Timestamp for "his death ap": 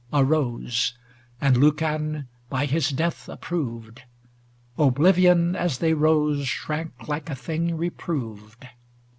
2.65-3.41